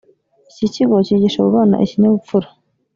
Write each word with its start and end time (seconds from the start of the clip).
Iki 0.51 0.67
kigo 0.73 0.95
cyigisha 1.05 1.37
abo 1.39 1.49
bana 1.55 1.75
ikinyabupfura 1.85 2.47